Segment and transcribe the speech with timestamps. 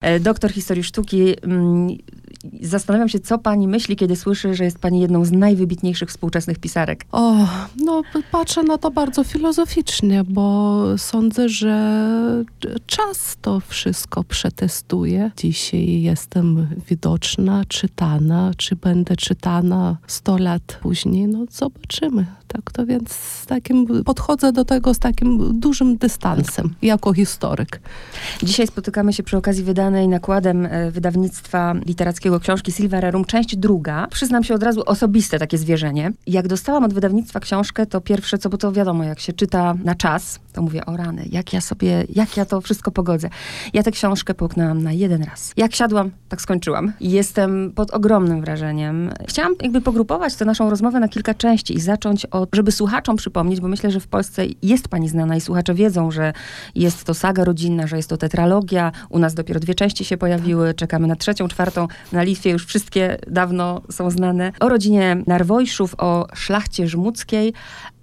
[0.00, 1.36] E, doktor historii sztuki.
[2.60, 7.04] Zastanawiam się, co pani myśli, kiedy słyszy, że jest pani jedną z najwybitniejszych współczesnych pisarek.
[7.12, 12.44] O, no patrzę na to bardzo filozoficznie, bo sądzę, że
[12.86, 15.30] czas to wszystko przetestuje.
[15.36, 18.50] Dzisiaj jestem widoczna, czytana.
[18.56, 21.28] Czy będę czytana 100 lat później?
[21.28, 22.26] No zobaczymy.
[22.48, 27.80] Tak to więc z takim, podchodzę do tego z takim dużym dystansem, jako historyk.
[28.42, 34.06] Dzisiaj spotykamy się przy okazji wydanej nakładem e, wydawnictwa literackiego książki Silva Rerum, część druga.
[34.10, 36.12] Przyznam się od razu osobiste takie zwierzenie.
[36.26, 39.94] Jak dostałam od wydawnictwa książkę, to pierwsze co, bo to wiadomo, jak się czyta na
[39.94, 43.30] czas, to mówię, o rany, jak ja sobie, jak ja to wszystko pogodzę.
[43.72, 45.52] Ja tę książkę połknęłam na jeden raz.
[45.56, 46.92] Jak siadłam, tak skończyłam.
[47.00, 49.10] Jestem pod ogromnym wrażeniem.
[49.28, 53.60] Chciałam jakby pogrupować tę naszą rozmowę na kilka części i zacząć od, żeby słuchaczom przypomnieć,
[53.60, 56.32] bo myślę, że w Polsce jest pani znana i słuchacze wiedzą, że
[56.74, 58.92] jest to saga rodzinna, że jest to tetralogia.
[59.08, 61.88] U nas dopiero dwie części się pojawiły, czekamy na trzecią, czwartą.
[62.12, 64.52] Na Litwie już wszystkie dawno są znane.
[64.60, 67.52] O rodzinie Narwojszów, o szlachcie żmudzkiej,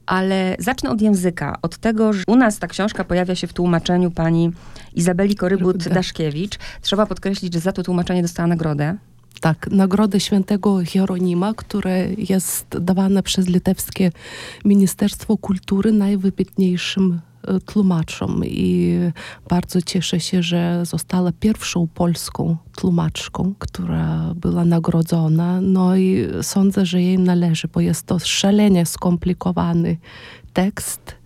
[0.07, 4.11] ale zacznę od języka, od tego, że u nas ta książka pojawia się w tłumaczeniu
[4.11, 4.51] pani
[4.93, 6.59] Izabeli Korybut-Daszkiewicz.
[6.81, 8.97] Trzeba podkreślić, że za to tłumaczenie dostała nagrodę.
[9.41, 14.11] Tak, nagrodę świętego Hieronima, które jest dawane przez litewskie
[14.65, 17.19] Ministerstwo Kultury najwybitniejszym
[17.65, 18.97] tłumaczom i
[19.49, 25.61] bardzo cieszę się, że została pierwszą polską tłumaczką, która była nagrodzona.
[25.61, 29.97] No i sądzę, że jej należy, bo jest to szalenie skomplikowany
[30.53, 31.16] tekst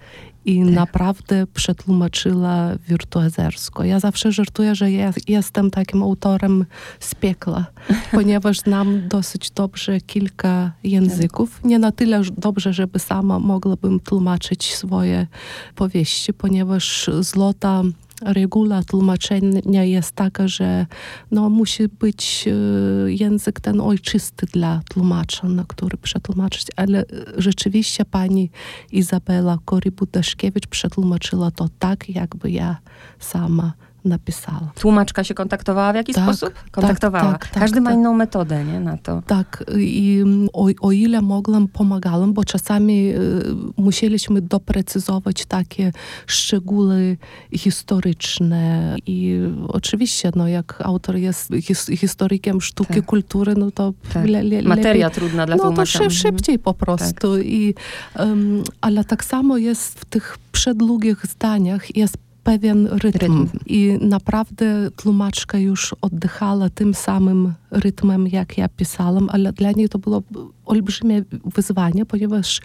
[0.45, 0.73] i tak.
[0.73, 3.84] naprawdę przetłumaczyła wirtuozersko.
[3.84, 6.66] Ja zawsze żartuję, że ja jestem takim autorem
[7.00, 7.66] z piekla,
[8.11, 11.64] ponieważ znam dosyć dobrze kilka języków.
[11.64, 15.28] Nie na tyle dobrze, żeby sama mogłabym tłumaczyć swoje
[15.75, 17.83] powieści, ponieważ złota
[18.22, 20.86] reguła tłumaczenia jest taka, że
[21.31, 27.05] no, musi być e, język ten ojczysty dla tłumacza, na który przetłumaczyć, ale
[27.38, 28.49] rzeczywiście pani
[28.92, 32.77] Izabela Korybut-Daszkiewicz przetłumaczyła to tak, jakby ja
[33.20, 33.73] sama
[34.06, 34.72] napisała.
[34.76, 36.54] Tłumaczka się kontaktowała w jakiś tak, sposób?
[36.54, 37.32] Tak, kontaktowała.
[37.32, 38.00] Tak, tak, Każdy ma tak.
[38.00, 39.22] inną metodę, nie, na to.
[39.28, 39.64] Tak.
[39.78, 40.23] I
[40.54, 43.44] o, o ile mogłam, pomagałam, bo czasami y,
[43.78, 45.92] musieliśmy doprecyzować takie
[46.28, 47.17] szczegóły
[47.56, 53.06] historyczne i oczywiście, no, jak autor jest his, historykiem sztuki, tak.
[53.06, 56.00] kultury, no to le, le, Materia lepiej, trudna dla no, tłumacza.
[56.00, 57.38] No to szybciej po prostu.
[57.38, 57.76] I,
[58.20, 63.03] um, ale tak samo jest w tych przedługich zdaniach, jest pewien rytm.
[63.03, 63.47] rytm.
[63.65, 69.99] I naprawdę tłumaczka już oddychała tym samym rytmem, jak ja pisałam, ale dla niej to
[69.99, 70.23] było
[70.65, 72.61] olbrzymie wyzwanie, ponieważ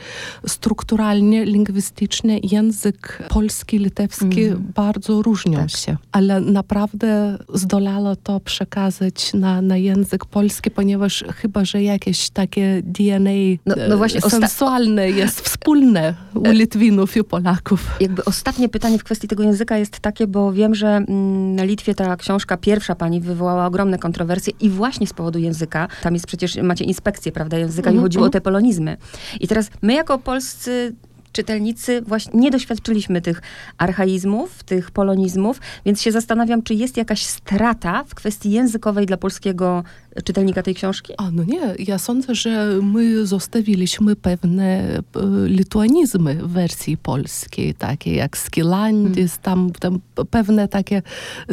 [0.47, 4.73] strukturalnie, lingwistycznie język polski, litewski mm.
[4.75, 5.71] bardzo różnią tak.
[5.71, 5.97] się.
[6.13, 13.31] Ale naprawdę zdolała to przekazać na, na język polski, ponieważ chyba, że jakieś takie DNA
[13.67, 17.91] no, no właśnie, sensualne jest wspólne u Litwinów i Polaków.
[18.01, 21.95] Jakby ostatnie pytanie w kwestii tego języka jest takie, bo wiem, że mm, na Litwie
[21.95, 25.89] ta książka pierwsza pani wywołała ogromne kontrowersje i właśnie z powodu języka.
[26.03, 28.97] Tam jest przecież, macie inspekcję, prawda, języka i chodziło o te polonizmy.
[29.41, 30.95] I teraz my jako polscy
[31.37, 33.43] czytelnicy właśnie nie doświadczyliśmy tych
[33.79, 39.85] archaizmów, tych polonizmów, więc się zastanawiam, czy jest jakaś strata w kwestii językowej dla polskiego
[40.25, 41.13] czytelnika tej książki?
[41.19, 45.03] A no nie, ja sądzę, że my zostawiliśmy pewne e,
[45.45, 49.43] lituanizmy w wersji polskiej, takie jak Skilandis, hmm.
[49.43, 51.03] tam, tam pewne takie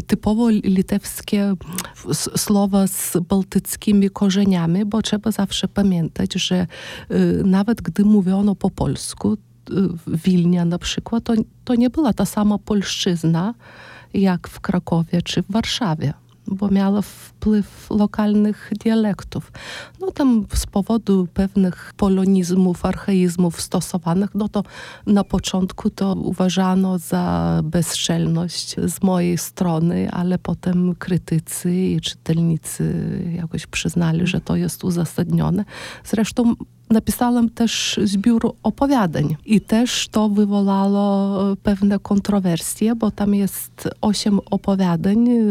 [0.07, 1.53] typowo litewskie
[2.35, 6.67] słowa z bałtyckimi korzeniami, bo trzeba zawsze pamiętać, że
[7.11, 9.37] y, nawet gdy mówiono po polsku,
[10.07, 13.53] Wilnia na przykład, to, to nie była ta sama polszczyzna
[14.13, 16.13] jak w Krakowie czy w Warszawie
[16.47, 19.51] bo miała wpływ lokalnych dialektów.
[19.99, 24.63] No tam z powodu pewnych polonizmów, archaizmów stosowanych, no to
[25.07, 32.93] na początku to uważano za bezczelność z mojej strony, ale potem krytycy i czytelnicy
[33.35, 35.65] jakoś przyznali, że to jest uzasadnione.
[36.05, 36.55] Zresztą
[36.93, 44.39] napisałam też zbiór opowiadań i też to wywołało e, pewne kontrowersje, bo tam jest osiem
[44.51, 45.29] opowiadań.
[45.29, 45.41] E,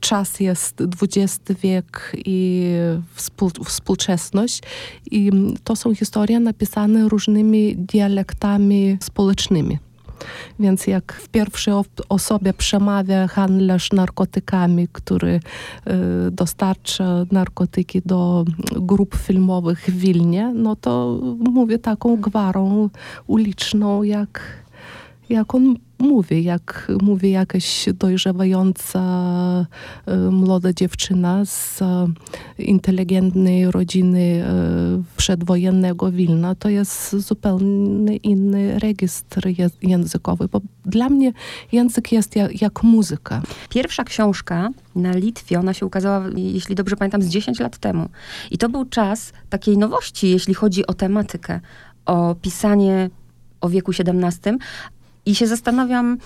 [0.00, 2.66] czas jest XX wiek i
[3.64, 4.60] współczesność
[5.10, 5.30] i
[5.64, 9.78] to są historie napisane różnymi dialektami społecznymi.
[10.58, 11.74] Więc jak w pierwszej
[12.08, 15.40] osobie przemawia handlarz narkotykami, który
[16.26, 18.44] y, dostarcza narkotyki do
[18.76, 22.90] grup filmowych w Wilnie, no to mówię taką gwarą
[23.26, 24.59] uliczną, jak
[25.30, 29.00] jak on mówi, jak mówi jakaś dojrzewająca
[30.30, 31.80] młoda dziewczyna z
[32.58, 34.44] inteligentnej rodziny
[35.16, 39.48] przedwojennego Wilna, to jest zupełnie inny registr
[39.82, 41.32] językowy, bo dla mnie
[41.72, 43.42] język jest jak, jak muzyka.
[43.68, 48.08] Pierwsza książka na Litwie, ona się ukazała, jeśli dobrze pamiętam, z 10 lat temu.
[48.50, 51.60] I to był czas takiej nowości, jeśli chodzi o tematykę,
[52.06, 53.10] o pisanie
[53.60, 54.58] o wieku XVII,
[55.26, 56.18] i się zastanawiam,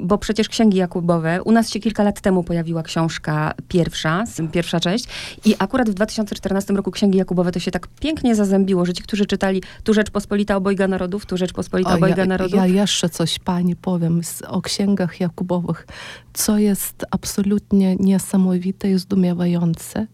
[0.00, 5.04] bo przecież księgi Jakubowe, u nas się kilka lat temu pojawiła książka pierwsza, pierwsza część
[5.44, 9.26] i akurat w 2014 roku księgi Jakubowe to się tak pięknie zazębiło, że ci, którzy
[9.26, 12.54] czytali tu Rzeczpospolita Obojga Narodów, tu Rzeczpospolita Obojga ja, Narodów.
[12.54, 15.86] Ja jeszcze coś pani powiem o księgach Jakubowych,
[16.32, 20.06] co jest absolutnie niesamowite i zdumiewające,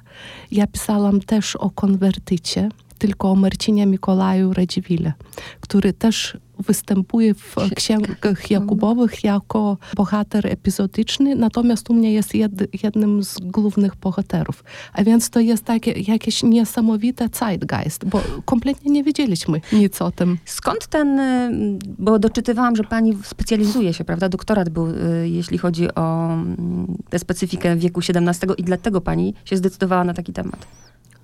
[0.52, 2.70] Ja pisałam też o konwertycie,
[3.00, 5.14] tylko o Marcinie Mikołaju Radziwile,
[5.60, 13.24] który też występuje w księgach Jakubowych jako bohater epizodyczny, natomiast u mnie jest jed, jednym
[13.24, 14.64] z głównych bohaterów.
[14.94, 20.38] A więc to jest takie jakieś niesamowite zeitgeist, bo kompletnie nie wiedzieliśmy nic o tym.
[20.46, 24.30] Skąd ten, y, bo doczytywałam, że pani specjalizuje się, prawda?
[24.30, 29.58] Doktorat był, y, jeśli chodzi o mm, tę specyfikę wieku XVII i dlatego pani się
[29.58, 30.68] zdecydowała na taki temat.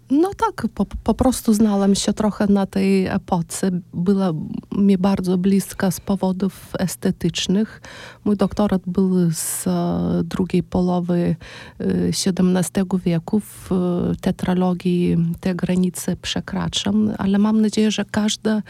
[0.09, 3.71] No tak, po, po prostu znałam się trochę na tej epoce.
[3.93, 4.33] Była
[4.71, 7.81] mi bardzo bliska z powodów estetycznych.
[8.25, 11.35] Mój doktorat był z e, drugiej połowy
[11.79, 13.39] XVII e, wieku.
[13.39, 13.75] W e,
[14.21, 18.61] tetralogii te granice przekraczam, ale mam nadzieję, że każda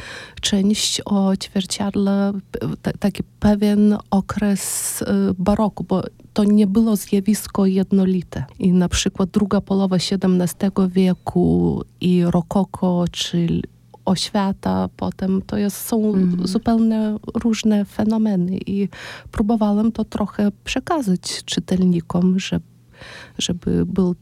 [0.42, 2.34] część odzwierciedla
[3.00, 5.04] taki pewien okres
[5.38, 6.04] baroku, bo
[6.36, 8.46] to nie było zjawisko jednolite.
[8.60, 13.62] I na przykład druga połowa XVII wieku i rokoko, czy
[14.06, 16.48] oświata potem, to jest, są mm.
[16.48, 18.90] zupełnie różne fenomeny i
[19.32, 22.66] próbowałem to trochę przekazać czytelnikom, żeby,
[23.38, 24.16] żeby był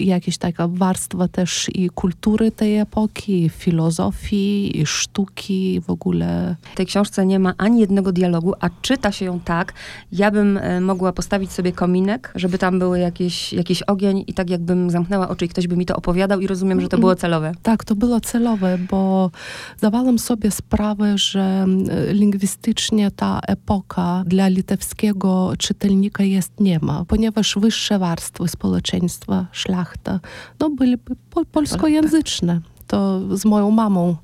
[0.00, 6.56] jakaś taka warstwa też i kultury tej epoki, i filozofii, i sztuki, w ogóle.
[6.72, 9.72] W tej książce nie ma ani jednego dialogu, a czyta się ją tak,
[10.12, 14.50] ja bym e, mogła postawić sobie kominek, żeby tam był jakieś, jakiś ogień i tak
[14.50, 17.52] jakbym zamknęła oczy i ktoś by mi to opowiadał i rozumiem, że to było celowe.
[17.62, 19.30] Tak, to było celowe, bo
[19.78, 21.66] zdawałam sobie sprawę, że
[22.12, 30.20] lingwistycznie ta epoka dla litewskiego czytelnika jest niema, ponieważ wyższe warstwy społeczeństwa, szlach szlachta,
[30.60, 31.16] no byliby
[31.52, 32.60] polskojęzyczne.
[32.86, 34.16] To z moją mamą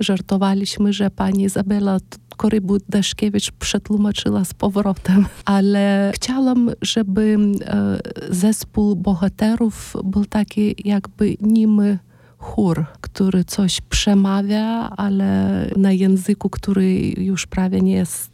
[0.00, 1.98] żartowaliśmy, że pani Izabela
[2.36, 8.00] Korybu-Daszkiewicz przetłumaczyła z powrotem, ale chciałam, żeby e,
[8.30, 11.98] zespół bohaterów był taki jakby nimy
[12.40, 18.30] chór, który coś przemawia, ale na języku, który już prawie nie jest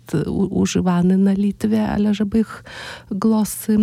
[0.50, 2.64] używany na Litwie, ale żeby ich
[3.10, 3.78] głosy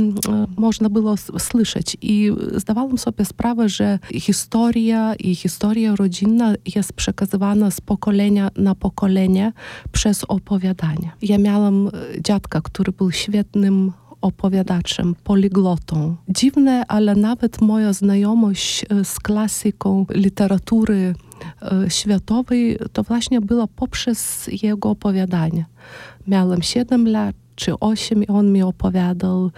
[0.57, 1.97] można było słyszeć.
[2.01, 9.53] I zdawałam sobie sprawę, że historia i historia rodzinna jest przekazywana z pokolenia na pokolenie
[9.91, 11.11] przez opowiadanie.
[11.21, 11.89] Ja miałam
[12.19, 13.91] dziadka, który był świetnym
[14.23, 16.15] opowiadaczem, poliglotą.
[16.29, 21.15] Dziwne, ale nawet moja znajomość e, z klasyką literatury
[21.61, 25.65] e, światowej to właśnie było poprzez jego opowiadania.
[26.27, 29.51] Miałem 7 lat czy 8 i on mi opowiadał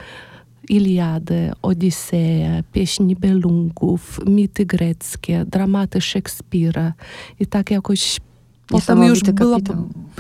[0.70, 6.94] Iliadę, Odiseję, pieśni Belungów, mity greckie, dramaty Szekspira.
[7.40, 8.20] I tak jakoś
[8.68, 9.58] potem już było...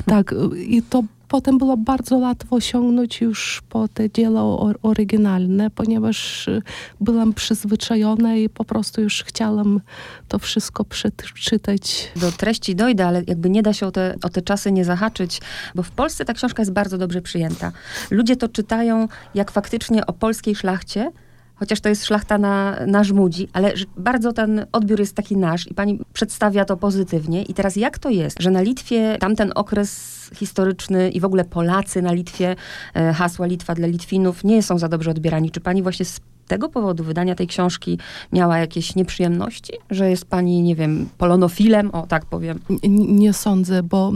[0.05, 0.35] Tak,
[0.67, 4.41] i to potem było bardzo łatwo osiągnąć już po te dzieła
[4.81, 6.61] oryginalne, ponieważ y,
[7.01, 9.81] byłam przyzwyczajona i po prostu już chciałam
[10.27, 12.11] to wszystko przeczytać.
[12.15, 15.41] Do treści dojdę, ale jakby nie da się o te, o te czasy nie zahaczyć,
[15.75, 17.71] bo w Polsce ta książka jest bardzo dobrze przyjęta.
[18.11, 21.11] Ludzie to czytają jak faktycznie o polskiej szlachcie,
[21.55, 25.73] chociaż to jest szlachta na, na żmudzi, ale bardzo ten odbiór jest taki nasz i
[25.73, 27.43] pani przedstawia to pozytywnie.
[27.43, 32.01] I teraz jak to jest, że na Litwie tamten okres historyczny i w ogóle Polacy
[32.01, 32.55] na Litwie,
[32.93, 35.51] e, hasła Litwa dla Litwinów nie są za dobrze odbierani?
[35.51, 36.05] Czy pani właśnie
[36.47, 37.99] tego powodu wydania tej książki
[38.31, 39.73] miała jakieś nieprzyjemności?
[39.89, 42.59] Że jest pani, nie wiem, polonofilem, o tak powiem?
[42.83, 44.11] Nie, nie sądzę, bo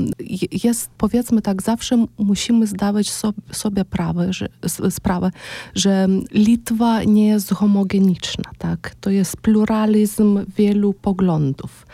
[0.63, 3.09] jest, powiedzmy tak, zawsze musimy zdawać
[3.51, 3.86] sobie,
[4.29, 4.50] że,
[4.89, 5.31] sprawę,
[5.75, 8.95] że Litwa nie jest homogeniczna, tak?
[9.01, 11.88] To jest pluralizm wielu poglądów.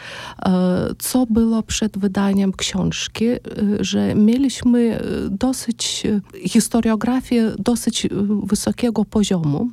[0.46, 3.40] E, co było przed wydaniem książki, e,
[3.80, 6.04] że mieliśmy e, dosyć
[6.48, 8.08] historiografię dosyć
[8.44, 9.70] wysokiego poziomu,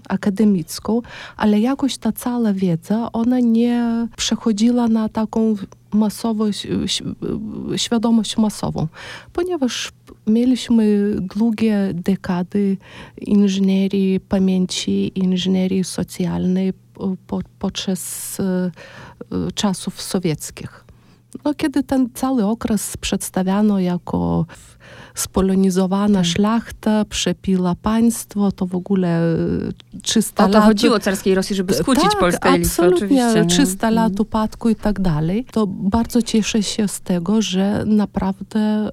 [0.53, 1.03] akademicką,
[1.37, 5.57] ale jakoś ta cała wiedza, ona nie przechodziła na taką
[5.93, 6.67] masowość,
[7.77, 8.89] świadomość masową,
[9.33, 9.93] ponieważ
[10.27, 12.77] mieliśmy długie dekady
[13.21, 16.73] inżynierii pamięci, inżynierii socjalnej
[17.27, 18.39] po, podczas
[19.55, 20.85] czasów sowieckich.
[21.45, 24.47] No, kiedy ten cały okres przedstawiano jako
[25.15, 26.27] spolonizowana tak.
[26.27, 29.21] szlachta, przepiła państwo, to w ogóle
[30.03, 30.51] 300 lat...
[30.51, 30.69] O to lat...
[30.69, 33.47] chodziło carskiej Rosji, żeby skłócić tak, Polskę i Litwę, oczywiście.
[33.49, 33.95] 300 nie?
[33.95, 34.21] lat mhm.
[34.21, 35.47] upadku i tak dalej.
[35.53, 38.91] To bardzo cieszę się z tego, że naprawdę y,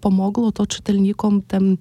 [0.00, 1.76] pomogło to czytelnikom ten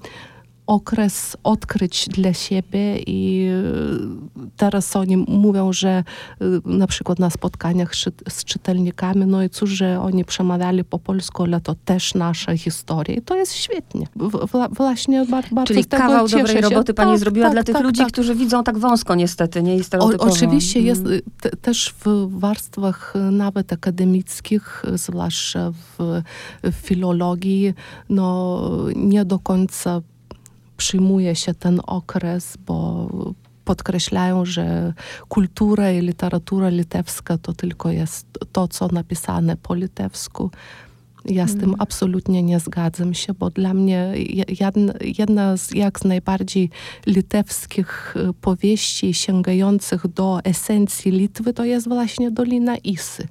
[0.67, 6.03] okres odkryć dla siebie i e, teraz oni mówią, że e,
[6.65, 7.91] na przykład na spotkaniach
[8.29, 13.15] z czytelnikami, no i cóż, że oni przemawiali po polsku, ale to też nasza historia
[13.15, 14.07] i to jest świetnie.
[14.77, 16.61] właśnie bardzo Czyli tego kawał dobrej się.
[16.61, 18.11] roboty pani tak, zrobiła tak, dla tych tak, ludzi, tak.
[18.11, 19.77] którzy widzą tak wąsko niestety, nie?
[19.77, 20.87] I o, oczywiście mm.
[20.87, 21.03] jest
[21.41, 26.21] te, też w warstwach nawet akademickich, zwłaszcza w,
[26.63, 27.73] w filologii,
[28.09, 28.61] no
[28.95, 30.01] nie do końca
[30.81, 33.07] przyjmuje się ten okres, bo
[33.65, 34.93] podkreślają, że
[35.29, 40.51] kultura i literatura litewska to tylko jest to, co napisane po litewsku.
[41.25, 41.81] Ja z tym mhm.
[41.81, 44.13] absolutnie nie zgadzam się, bo dla mnie
[45.17, 46.69] jedna, z jak z najbardziej
[47.07, 53.27] litewskich y, powieści sięgających do esencji Litwy to jest właśnie Dolina Isy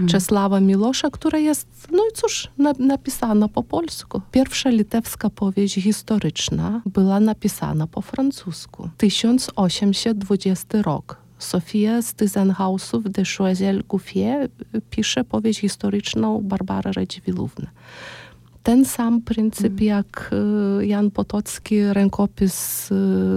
[0.00, 0.08] mm.
[0.08, 4.20] Czesława Milosza, która jest, no i cóż, na, napisana po polsku.
[4.30, 8.88] Pierwsza litewska powieść historyczna była napisana po francusku.
[8.96, 11.21] 1820 rok.
[11.42, 14.48] Sofia z Tyzenhausów de Choisel-Gouffier
[14.90, 17.66] pisze powieść historyczną Barbara Radziwiłówna.
[18.62, 19.84] Ten sam pryncyp mm.
[19.84, 20.30] jak
[20.80, 22.88] Jan Potocki, rękopis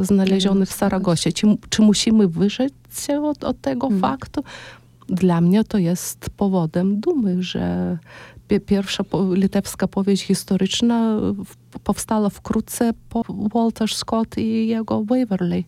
[0.02, 1.32] znaleziony w Saragosie.
[1.32, 4.00] Czy, czy musimy wyżyć się od, od tego mm.
[4.00, 4.44] faktu?
[5.08, 7.98] Dla mnie to jest powodem dumy, że
[8.66, 11.20] pierwsza litewska powieść historyczna
[11.84, 15.66] powstała wkrótce po Walter Scott i jego Waverley.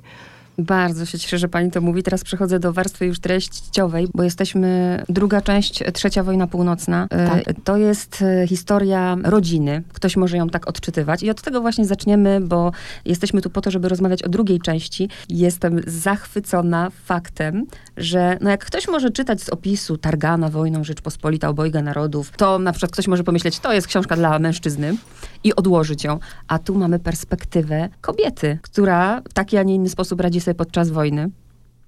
[0.58, 2.04] Bardzo się cieszę, że pani to mówi.
[2.04, 7.08] Teraz przechodzę do warstwy już treściowej, bo jesteśmy druga część, trzecia wojna północna.
[7.10, 7.56] E, tak.
[7.64, 9.84] To jest e, historia rodziny.
[9.94, 11.24] Ktoś może ją tak odczytywać.
[11.24, 12.72] I od tego właśnie zaczniemy, bo
[13.06, 15.10] jesteśmy tu po to, żeby rozmawiać o drugiej części.
[15.30, 17.66] Jestem zachwycona faktem,
[17.98, 22.72] że no jak ktoś może czytać z opisu Targana, wojną Rzeczpospolita, obojga narodów, to na
[22.72, 24.98] przykład ktoś może pomyśleć, to jest książka dla mężczyzny
[25.44, 26.20] i odłożyć ją.
[26.48, 30.90] A tu mamy perspektywę kobiety, która w taki, a nie inny sposób radzi sobie podczas
[30.90, 31.30] wojny.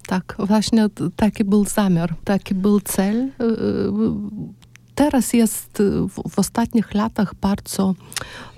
[0.08, 3.18] Tak, właśnie taki był zamiar, taki był cel.
[3.18, 3.50] Y, y,
[4.96, 7.96] teraz jest w, ostatnich latach bardzo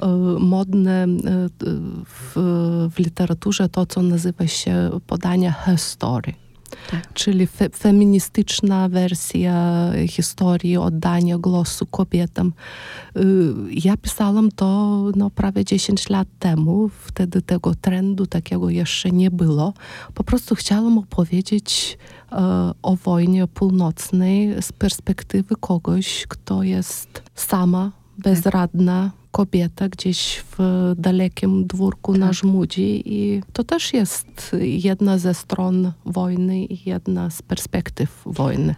[0.03, 0.05] y,
[0.39, 1.07] modne
[2.05, 2.33] w,
[2.91, 6.40] w literaturze to, co nazywa się podanie historii
[6.91, 7.13] tak.
[7.13, 12.53] czyli fe, feministyczna wersja historii, oddania głosu kobietom.
[13.17, 13.21] Y,
[13.69, 19.73] ja pisałam to no, prawie 10 lat temu, wtedy tego trendu takiego jeszcze nie było.
[20.13, 21.97] Po prostu chciałam opowiedzieć
[22.31, 22.37] e,
[22.81, 32.11] o wojnie północnej z perspektywy kogoś, kto jest sama, bezradna, kobieta gdzieś w dalekim dwórku
[32.11, 32.21] tak.
[32.21, 38.75] na Żmudzi i to też jest jedna ze stron wojny i jedna z perspektyw wojny.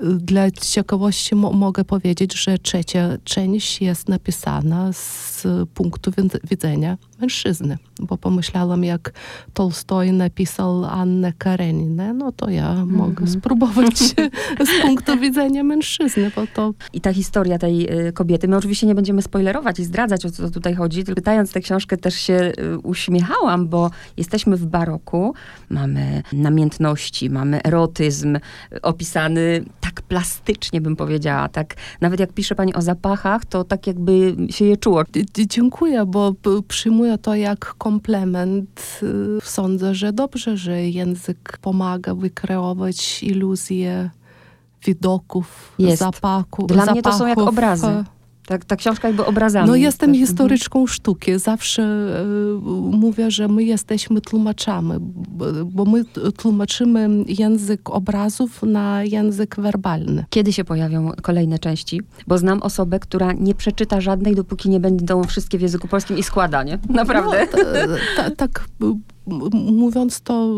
[0.00, 6.10] Dla ciekawości mogę powiedzieć, że trzecia część jest napisana z punktu
[6.50, 9.12] widzenia mężczyzny, bo pomyślałam, jak
[9.54, 12.92] Tolstoj napisał Annę Kareninę, no to ja mm -hmm.
[12.92, 13.98] mogę spróbować
[14.68, 16.74] z punktu widzenia mężczyzny, bo to...
[16.92, 20.50] I ta historia tej y, kobiety, my oczywiście nie będziemy spoilerować i zdradzać, o co
[20.50, 25.34] tutaj chodzi, tylko czytając tę książkę też się y, uśmiechałam, bo jesteśmy w baroku,
[25.70, 28.40] mamy namiętności, mamy erotyzm y,
[28.82, 34.36] opisany tak plastycznie, bym powiedziała, tak nawet jak pisze pani o zapachach, to tak jakby
[34.50, 35.02] się je czuło.
[35.48, 36.32] Dziękuję, bo
[36.68, 39.00] przyjmuję to jak komplement.
[39.02, 44.10] Y, sądzę, że dobrze, że język pomaga wykreować iluzję
[44.84, 45.98] widoków, Jest.
[45.98, 48.04] zapachu, Dla mnie to są jak obrazy.
[48.46, 49.68] Ta, ta książka jakby obrazami.
[49.68, 50.18] No jest jestem też.
[50.18, 51.38] historyczką sztuki.
[51.38, 52.24] Zawsze e,
[52.96, 54.90] mówię, że my jesteśmy tłumaczami,
[55.64, 56.04] bo, my
[56.36, 60.24] tłumaczymy język obrazów na język werbalny.
[60.30, 62.00] Kiedy się pojawią kolejne części?
[62.26, 66.22] Bo znam osobę, która nie przeczyta żadnej, dopóki nie będą wszystkie w języku polskim i
[66.22, 66.78] składa, nie?
[66.88, 67.46] Naprawdę.
[67.52, 68.68] No, ta, ta, tak
[69.52, 70.50] mówiąc to,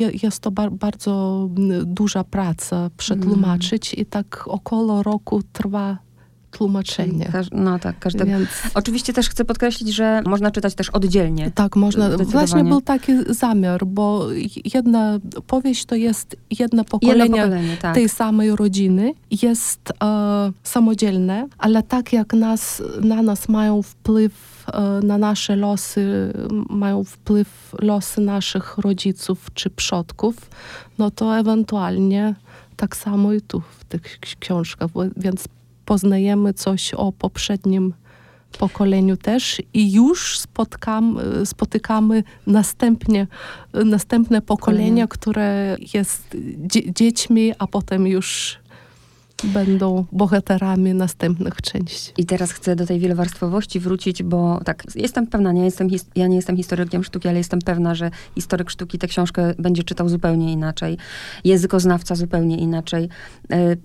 [0.00, 1.48] je, jest to bar, bardzo
[1.84, 6.03] duża praca przetłumaczyć i tak około roku trwa
[6.58, 7.28] tłumaczenie.
[7.32, 8.24] Każ- No tak, każdego.
[8.30, 11.50] Więc Oczywiście też chcę podkreślić, że można czytać też oddzielnie.
[11.50, 12.08] tak, można.
[12.18, 14.26] Właśnie był taki zamiar, bo
[14.74, 17.94] jedna powieść to jest jedno Jedno pokolenie pokolenie, tak.
[17.94, 25.00] tej samej rodziny jest e, samodzielne, ale tak jak nas, na nas mają wpływ e,
[25.06, 26.32] na nasze losy,
[26.70, 30.36] mają wpływ losy naszych rodziców czy przodków,
[30.98, 32.34] no to ewentualnie
[32.76, 35.44] tak samo i tu w tych ksi- książkach, więc
[35.84, 37.94] poznajemy coś o poprzednim
[38.58, 43.26] pokoleniu też i już spotkam, spotykamy następnie,
[43.84, 48.58] następne pokolenia, które jest dzie- dziećmi, a potem już
[49.44, 52.12] będą bohaterami następnych części.
[52.16, 56.36] I teraz chcę do tej wielowarstwowości wrócić, bo tak, jestem pewna, nie jestem, ja nie
[56.36, 60.98] jestem historykiem sztuki, ale jestem pewna, że historyk sztuki tę książkę będzie czytał zupełnie inaczej.
[61.44, 63.08] Językoznawca zupełnie inaczej.
[63.52, 63.76] E,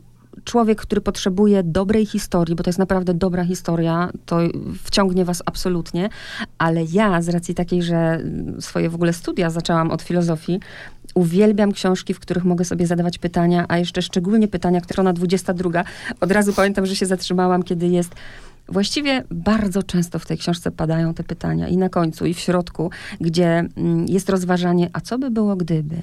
[0.44, 4.38] Człowiek, który potrzebuje dobrej historii, bo to jest naprawdę dobra historia, to
[4.84, 6.10] wciągnie was absolutnie,
[6.58, 8.24] ale ja z racji takiej, że
[8.60, 10.60] swoje w ogóle studia zaczęłam od filozofii,
[11.14, 15.84] uwielbiam książki, w których mogę sobie zadawać pytania, a jeszcze szczególnie pytania, które na 22.
[16.22, 18.16] Od razu pamiętam, że się zatrzymałam, kiedy jest
[18.72, 22.92] Właściwie bardzo często w tej książce padają te pytania i na końcu, i w środku,
[23.22, 25.96] gdzie mm, jest rozważanie, a co by było gdyby?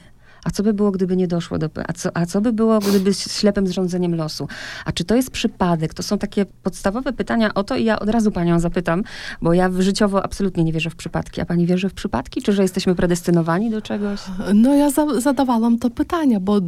[0.47, 1.69] A co by było, gdyby nie doszło do...
[1.89, 4.49] A co, a co by było, gdyby z ślepym zrządzeniem losu?
[4.85, 5.95] A czy to jest przypadek?
[5.95, 9.03] To są takie podstawowe pytania o to i ja od razu panią zapytam,
[9.43, 11.41] bo ja życiowo absolutnie nie wierzę w przypadki.
[11.41, 12.43] A pani wierzy w przypadki?
[12.43, 14.21] Czy że jesteśmy predestynowani do czegoś?
[14.55, 16.61] No ja za, zadawałam to pytanie, bo y,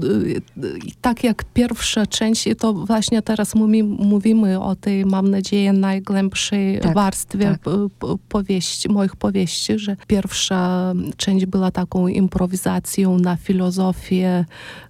[0.64, 5.72] y, tak jak pierwsza część, i to właśnie teraz mówi, mówimy o tej, mam nadzieję,
[5.72, 7.74] najgłębszej Tak, warstwie tak.
[8.28, 13.67] powieści, moich powieści, że pierwsza część była taką improwizacją na filozofię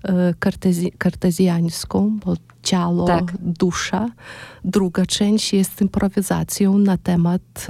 [0.04, 3.32] y, kartezi, kartezjańską, bo ciało, Tak.
[3.40, 4.10] dusza.
[4.64, 7.66] Druga część jest improwizacją na temat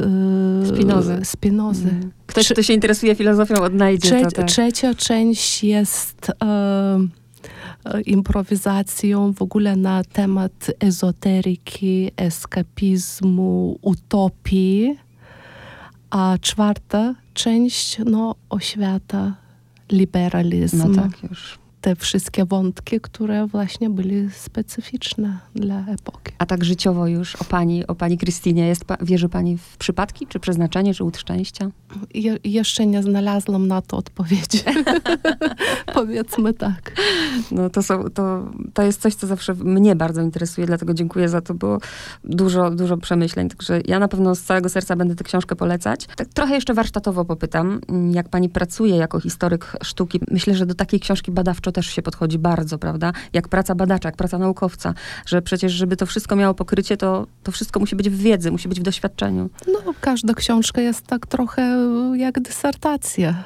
[0.64, 1.20] y, Spinozy.
[1.24, 1.88] Spinozy.
[1.88, 2.10] Mm.
[2.26, 4.30] Ktoś, Trze- kto się interesuje filozofią, odnajdzie Trze- to.
[4.30, 4.47] Tak.
[4.47, 6.44] Trzecia część jest e,
[7.84, 14.99] e, improwizacją w ogóle na temat ezoteryki, eskapizmu, utopii,
[16.10, 19.34] a czwarta część no, oświata,
[19.92, 20.88] liberalizmą.
[20.88, 21.58] Na tak już.
[21.80, 26.32] Te wszystkie wątki, które właśnie byli specyficzne dla epoki.
[26.38, 30.41] A tak życiowo już o pani, o pani Krystynie, jest, wierzy pani w przypadki, czy
[30.41, 31.71] przeznaczenie, czy łód szczęścia?
[32.14, 34.58] Je, jeszcze nie znalazłam na to odpowiedzi.
[35.95, 36.93] Powiedzmy tak.
[37.50, 41.41] No to, są, to, to jest coś, co zawsze mnie bardzo interesuje, dlatego dziękuję za
[41.41, 41.78] to, bo
[42.25, 43.49] dużo, dużo przemyśleń.
[43.49, 46.06] Także ja na pewno z całego serca będę tę książkę polecać.
[46.17, 50.21] Tak trochę jeszcze warsztatowo popytam, jak pani pracuje jako historyk sztuki.
[50.30, 53.12] Myślę, że do takiej książki badawczo też się podchodzi bardzo, prawda?
[53.32, 54.95] Jak praca badacza, jak praca naukowca,
[55.26, 58.69] że przecież, żeby to wszystko miało pokrycie, to, to wszystko musi być w wiedzy, musi
[58.69, 59.50] być w doświadczeniu.
[59.67, 61.76] No, każda książka jest tak trochę
[62.17, 63.45] jak dysertacja,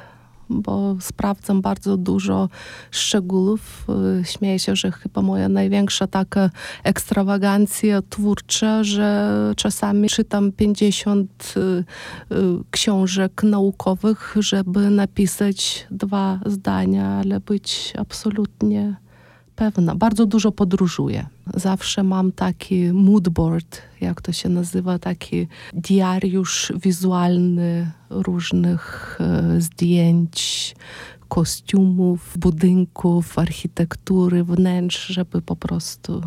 [0.61, 2.49] bo sprawdzam bardzo dużo
[2.91, 3.87] szczegółów.
[4.21, 6.49] Y, Śmieję się, że chyba moja największa taka
[6.83, 12.35] ekstrawagancja twórcza, że czasami czytam 50 y, y,
[12.71, 18.95] książek naukowych, żeby napisać dwa zdania, ale być absolutnie
[19.55, 19.95] pewna.
[19.95, 21.25] Bardzo dużo podróżuję.
[21.53, 30.75] Zawsze mam taki moodboard, jak to się nazywa, taki diariusz wizualny różnych e, zdjęć,
[31.27, 36.21] kostiumów, budynków, architektury, wnętrz, żeby po prostu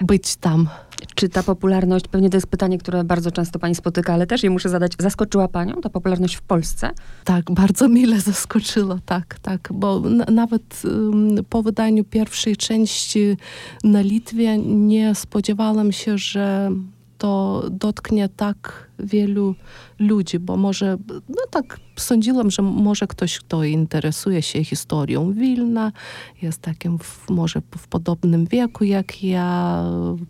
[0.00, 0.68] być tam.
[1.14, 4.50] Czy ta popularność, pewnie to jest pytanie, które bardzo często pani spotyka, ale też je
[4.50, 6.90] muszę zadać, zaskoczyła panią ta popularność w Polsce?
[7.24, 13.36] Tak, bardzo mile zaskoczyło, tak, tak, bo n- nawet ym, po wydaniu pierwszej części
[13.84, 16.70] na Litwie nie spodziewałam się, że
[17.18, 19.54] to dotknie tak wielu
[19.98, 25.92] ludzi, bo może, no tak sądziłam, że może ktoś, kto interesuje się historią Wilna,
[26.42, 29.84] jest takim w, może w podobnym wieku jak ja,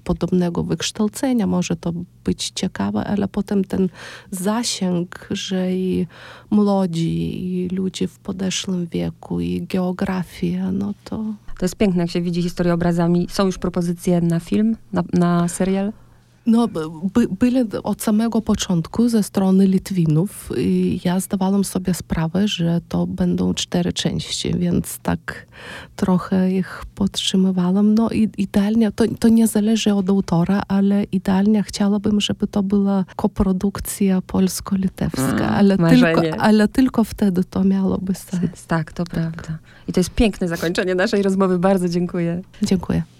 [0.04, 1.92] podobnego wykształcenia, może to
[2.24, 3.88] być ciekawe, ale potem ten
[4.30, 6.06] zasięg, że i
[6.50, 11.24] młodzi, i ludzie w podeszłym wieku, i geografia, no to
[11.58, 13.26] To jest piękne, jak się widzi historię obrazami.
[13.30, 15.92] Są już propozycje na film, na, na serial?
[16.50, 16.68] No,
[17.14, 23.06] by, byli od samego początku ze strony Litwinów i ja zdawałam sobie sprawę, że to
[23.06, 25.46] będą cztery części, więc tak
[25.96, 27.94] trochę ich podtrzymywałam.
[27.94, 33.04] No i idealnie, to, to nie zależy od autora, ale idealnie chciałabym, żeby to była
[33.16, 36.22] koprodukcja polsko-litewska, Mm, ale, marzenie.
[36.22, 38.66] tylko, ale tylko wtedy to miałoby sens.
[38.66, 39.58] Tak, to prawda.
[39.88, 41.58] I to jest piękne zakończenie naszej rozmowy.
[41.58, 42.42] Bardzo dziękuję.
[42.62, 43.02] Dziękuję.